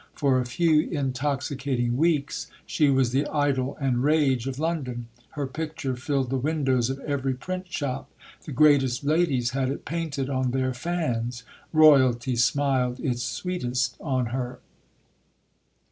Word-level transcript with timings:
For 0.15 0.39
a 0.39 0.47
few 0.47 0.89
intoxicating 0.89 1.95
weeks 1.95 2.47
she 2.65 2.89
was 2.89 3.11
the 3.11 3.27
idol 3.27 3.77
and 3.79 4.03
rage 4.03 4.47
of 4.47 4.57
London; 4.57 5.09
her 5.33 5.45
picture 5.45 5.95
filled 5.95 6.31
the 6.31 6.39
windows 6.39 6.89
of 6.89 6.97
every 7.01 7.35
print 7.35 7.71
shop; 7.71 8.09
the 8.45 8.51
greatest 8.51 9.03
ladies 9.03 9.51
had 9.51 9.69
it 9.69 9.85
painted 9.85 10.27
on 10.27 10.49
their 10.49 10.73
fans. 10.73 11.43
Royalty 11.71 12.35
smiled 12.35 12.99
its 12.99 13.21
sweetest 13.21 13.95
on 13.99 14.25
her. 14.33 14.59